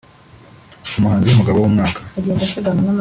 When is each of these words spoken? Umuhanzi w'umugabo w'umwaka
Umuhanzi 0.97 1.29
w'umugabo 1.29 1.57
w'umwaka 1.59 1.99